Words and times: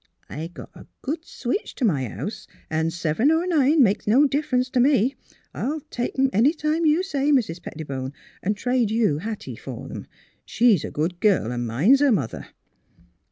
I 0.31 0.47
got 0.47 0.71
a 0.73 0.87
good 1.03 1.25
switch 1.25 1.75
to 1.75 1.85
my 1.85 2.05
house, 2.07 2.47
an' 2.71 2.89
seven 2.89 3.29
or 3.31 3.45
nine, 3.45 3.83
makes 3.83 4.07
no 4.07 4.25
differ 4.25 4.55
ence 4.55 4.67
to 4.71 4.79
me. 4.79 5.13
I'll 5.53 5.81
take 5.91 6.17
'em 6.17 6.31
any 6.33 6.53
time 6.53 6.87
you 6.87 7.03
say. 7.03 7.31
Mis' 7.31 7.45
266 7.45 7.63
THE 7.63 7.69
HEAET 7.69 7.81
OF 7.81 7.87
PHILUEA 7.87 7.91
Pettibone, 7.99 8.13
an' 8.41 8.53
trade 8.55 8.89
you 8.89 9.17
Hattie 9.19 9.55
for 9.55 9.91
'em. 9.91 10.07
She's 10.43 10.83
a 10.83 10.89
good 10.89 11.19
girl 11.19 11.53
an' 11.53 11.67
minds 11.67 11.99
her 11.99 12.11
mother." 12.11 12.47